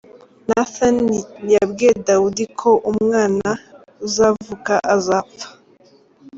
Nathan 0.49 0.97
yabwiye 1.53 1.93
Dawudi 2.07 2.43
ko 2.59 2.69
umwana 2.91 3.49
uzavuka 4.05 4.73
azapfa. 4.95 5.47